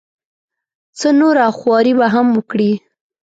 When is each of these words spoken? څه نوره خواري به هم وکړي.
څه 0.99 1.09
نوره 1.19 1.45
خواري 1.57 1.93
به 1.99 2.07
هم 2.13 2.27
وکړي. 2.37 2.71